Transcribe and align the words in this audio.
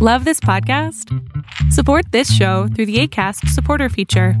Love 0.00 0.24
this 0.24 0.38
podcast? 0.38 1.12
Support 1.72 2.12
this 2.12 2.32
show 2.32 2.68
through 2.68 2.86
the 2.86 3.00
ACAST 3.02 3.48
supporter 3.48 3.88
feature. 3.88 4.34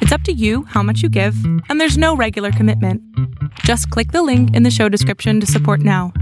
It's 0.00 0.10
up 0.10 0.22
to 0.22 0.32
you 0.32 0.64
how 0.64 0.82
much 0.82 1.00
you 1.00 1.08
give, 1.08 1.36
and 1.68 1.80
there's 1.80 1.96
no 1.96 2.16
regular 2.16 2.50
commitment. 2.50 3.00
Just 3.60 3.88
click 3.90 4.10
the 4.10 4.24
link 4.24 4.52
in 4.56 4.64
the 4.64 4.72
show 4.72 4.88
description 4.88 5.38
to 5.38 5.46
support 5.46 5.78
now. 5.78 6.12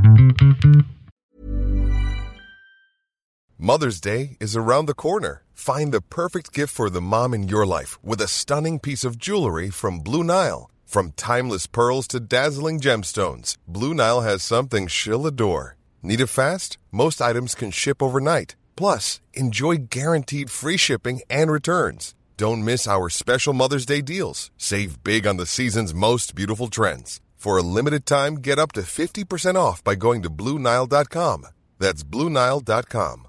Mother's 3.56 4.02
Day 4.02 4.36
is 4.38 4.54
around 4.54 4.84
the 4.84 4.92
corner. 4.92 5.44
Find 5.54 5.90
the 5.90 6.02
perfect 6.02 6.52
gift 6.52 6.74
for 6.74 6.90
the 6.90 7.00
mom 7.00 7.32
in 7.32 7.48
your 7.48 7.64
life 7.64 7.98
with 8.04 8.20
a 8.20 8.28
stunning 8.28 8.78
piece 8.78 9.02
of 9.02 9.16
jewelry 9.16 9.70
from 9.70 10.00
Blue 10.00 10.22
Nile. 10.22 10.70
From 10.84 11.12
timeless 11.12 11.66
pearls 11.66 12.06
to 12.08 12.20
dazzling 12.20 12.80
gemstones, 12.80 13.56
Blue 13.66 13.94
Nile 13.94 14.20
has 14.20 14.42
something 14.42 14.88
she'll 14.88 15.26
adore. 15.26 15.78
Need 16.02 16.20
it 16.20 16.26
fast? 16.26 16.78
Most 16.90 17.22
items 17.22 17.54
can 17.54 17.70
ship 17.70 18.02
overnight. 18.02 18.56
Plus, 18.74 19.20
enjoy 19.34 19.76
guaranteed 19.88 20.50
free 20.50 20.76
shipping 20.76 21.20
and 21.30 21.50
returns. 21.50 22.14
Don't 22.36 22.64
miss 22.64 22.88
our 22.88 23.08
special 23.08 23.52
Mother's 23.52 23.86
Day 23.86 24.00
deals. 24.00 24.50
Save 24.56 25.04
big 25.04 25.26
on 25.26 25.36
the 25.36 25.46
season's 25.46 25.94
most 25.94 26.34
beautiful 26.34 26.68
trends. 26.68 27.20
For 27.36 27.56
a 27.56 27.62
limited 27.62 28.04
time, 28.04 28.36
get 28.36 28.58
up 28.58 28.72
to 28.72 28.82
50% 28.82 29.56
off 29.56 29.82
by 29.84 29.94
going 29.94 30.22
to 30.22 30.30
Bluenile.com. 30.30 31.46
That's 31.78 32.02
Bluenile.com. 32.04 33.28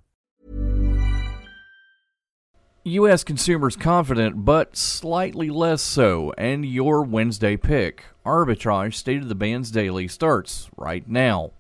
U.S. 2.86 3.24
consumers 3.24 3.76
confident, 3.78 4.44
but 4.44 4.76
slightly 4.76 5.50
less 5.50 5.82
so. 5.82 6.34
And 6.38 6.66
your 6.66 7.02
Wednesday 7.04 7.56
pick, 7.56 8.04
Arbitrage 8.26 8.96
State 8.96 9.22
of 9.22 9.30
the 9.30 9.36
Bands 9.36 9.72
Daily, 9.72 10.08
starts 10.08 10.70
right 10.76 11.08
now. 11.08 11.52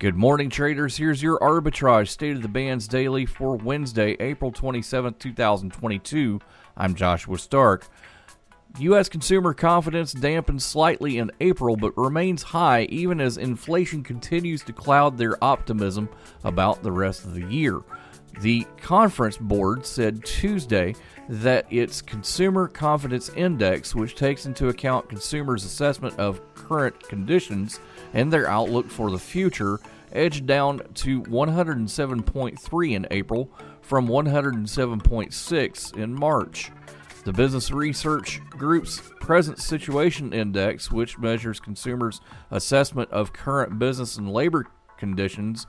Good 0.00 0.14
morning, 0.14 0.48
traders. 0.48 0.96
Here's 0.96 1.20
your 1.20 1.40
arbitrage 1.40 2.06
state 2.06 2.36
of 2.36 2.42
the 2.42 2.48
bands 2.48 2.86
daily 2.86 3.26
for 3.26 3.56
Wednesday, 3.56 4.16
April 4.20 4.52
27, 4.52 5.14
2022. 5.14 6.38
I'm 6.76 6.94
Joshua 6.94 7.36
Stark. 7.36 7.84
U.S. 8.78 9.08
consumer 9.08 9.54
confidence 9.54 10.12
dampened 10.12 10.62
slightly 10.62 11.18
in 11.18 11.32
April 11.40 11.74
but 11.74 11.98
remains 11.98 12.44
high 12.44 12.82
even 12.82 13.20
as 13.20 13.38
inflation 13.38 14.04
continues 14.04 14.62
to 14.62 14.72
cloud 14.72 15.18
their 15.18 15.42
optimism 15.42 16.08
about 16.44 16.84
the 16.84 16.92
rest 16.92 17.24
of 17.24 17.34
the 17.34 17.46
year. 17.46 17.80
The 18.40 18.68
conference 18.80 19.36
board 19.36 19.84
said 19.84 20.24
Tuesday 20.24 20.94
that 21.28 21.66
its 21.72 22.00
Consumer 22.00 22.68
Confidence 22.68 23.30
Index, 23.30 23.96
which 23.96 24.14
takes 24.14 24.46
into 24.46 24.68
account 24.68 25.08
consumers' 25.08 25.64
assessment 25.64 26.16
of 26.20 26.40
current 26.54 27.00
conditions 27.08 27.80
and 28.14 28.32
their 28.32 28.48
outlook 28.48 28.88
for 28.88 29.10
the 29.10 29.18
future, 29.18 29.80
edged 30.12 30.46
down 30.46 30.80
to 30.94 31.22
107.3 31.22 32.92
in 32.92 33.06
April 33.10 33.50
from 33.82 34.08
107.6 34.08 35.96
in 35.96 36.14
March. 36.14 36.70
The 37.24 37.32
Business 37.32 37.70
Research 37.70 38.40
Group's 38.50 39.02
Present 39.20 39.58
Situation 39.58 40.32
Index, 40.32 40.90
which 40.90 41.18
measures 41.18 41.60
consumers' 41.60 42.20
assessment 42.50 43.10
of 43.10 43.32
current 43.32 43.78
business 43.78 44.16
and 44.16 44.32
labor 44.32 44.66
conditions, 44.96 45.66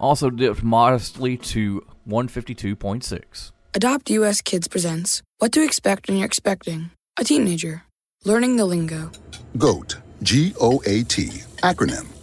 also 0.00 0.30
dipped 0.30 0.62
modestly 0.62 1.36
to 1.36 1.86
152.6. 2.08 3.52
Adopt 3.74 4.10
US 4.10 4.40
Kids 4.40 4.66
presents 4.66 5.22
What 5.38 5.52
to 5.52 5.62
Expect 5.62 6.08
When 6.08 6.16
You're 6.18 6.26
Expecting 6.26 6.90
a 7.18 7.24
Teenager. 7.24 7.84
Learning 8.24 8.56
the 8.56 8.64
Lingo. 8.64 9.12
GOAT, 9.56 9.98
G 10.22 10.52
O 10.60 10.82
A 10.86 11.04
T, 11.04 11.26
acronym, 11.62 12.06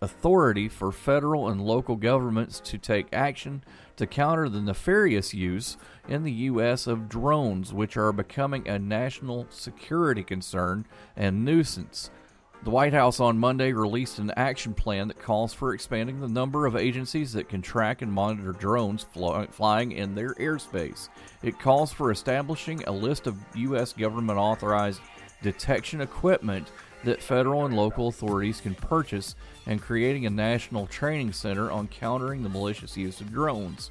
authority 0.00 0.68
for 0.68 0.92
federal 0.92 1.48
and 1.48 1.60
local 1.60 1.96
governments 1.96 2.60
to 2.60 2.78
take 2.78 3.08
action 3.12 3.64
to 3.96 4.06
counter 4.06 4.48
the 4.48 4.60
nefarious 4.60 5.34
use 5.34 5.76
in 6.08 6.22
the 6.22 6.32
U.S. 6.32 6.86
of 6.86 7.08
drones, 7.08 7.72
which 7.72 7.96
are 7.96 8.12
becoming 8.12 8.68
a 8.68 8.78
national 8.78 9.46
security 9.50 10.22
concern 10.22 10.86
and 11.16 11.44
nuisance. 11.44 12.10
The 12.64 12.70
White 12.70 12.92
House 12.92 13.20
on 13.20 13.38
Monday 13.38 13.72
released 13.72 14.18
an 14.18 14.32
action 14.36 14.74
plan 14.74 15.08
that 15.08 15.22
calls 15.22 15.54
for 15.54 15.72
expanding 15.72 16.20
the 16.20 16.26
number 16.26 16.66
of 16.66 16.74
agencies 16.74 17.32
that 17.34 17.48
can 17.48 17.62
track 17.62 18.02
and 18.02 18.12
monitor 18.12 18.50
drones 18.50 19.06
flying 19.52 19.92
in 19.92 20.14
their 20.16 20.34
airspace. 20.34 21.08
It 21.42 21.60
calls 21.60 21.92
for 21.92 22.10
establishing 22.10 22.82
a 22.84 22.90
list 22.90 23.28
of 23.28 23.36
U.S. 23.54 23.92
government 23.92 24.40
authorized 24.40 25.00
detection 25.40 26.00
equipment 26.00 26.72
that 27.04 27.22
federal 27.22 27.64
and 27.64 27.76
local 27.76 28.08
authorities 28.08 28.60
can 28.60 28.74
purchase 28.74 29.34
and 29.66 29.80
creating 29.80 30.26
a 30.26 30.30
national 30.30 30.86
training 30.86 31.32
center 31.32 31.70
on 31.70 31.88
countering 31.88 32.42
the 32.42 32.48
malicious 32.48 32.96
use 32.96 33.20
of 33.20 33.32
drones. 33.32 33.90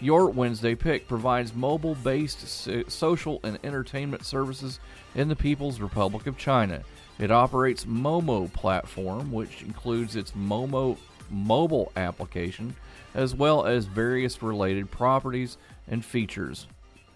Your 0.00 0.30
Wednesday 0.30 0.74
Pick 0.74 1.06
provides 1.06 1.54
mobile 1.54 1.94
based 1.94 2.48
social 2.90 3.40
and 3.44 3.58
entertainment 3.62 4.24
services 4.24 4.80
in 5.14 5.28
the 5.28 5.36
People's 5.36 5.80
Republic 5.80 6.26
of 6.26 6.38
China. 6.38 6.82
It 7.18 7.30
operates 7.30 7.84
Momo 7.84 8.50
platform, 8.50 9.30
which 9.30 9.62
includes 9.62 10.16
its 10.16 10.32
Momo 10.32 10.96
mobile 11.28 11.92
application, 11.96 12.74
as 13.14 13.34
well 13.34 13.66
as 13.66 13.84
various 13.84 14.42
related 14.42 14.90
properties 14.90 15.58
and 15.86 16.02
features. 16.02 16.66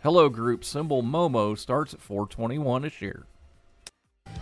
Hello 0.02 0.28
Group 0.28 0.62
symbol 0.62 1.02
Momo 1.02 1.56
starts 1.56 1.94
at 1.94 2.02
421 2.02 2.84
a 2.84 2.90
share. 2.90 3.22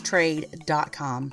trade.com. 0.00 1.32